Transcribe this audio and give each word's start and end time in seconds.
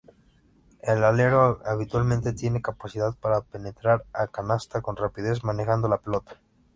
El 0.81 1.03
alero 1.03 1.61
habitualmente 1.63 2.33
tiene 2.33 2.59
capacidad 2.59 3.13
para 3.13 3.41
penetrar 3.41 4.03
a 4.13 4.25
canasta 4.29 4.81
con 4.81 4.95
rapidez 4.95 5.43
manejando 5.43 5.87
la 5.87 5.99
pelota. 6.01 6.39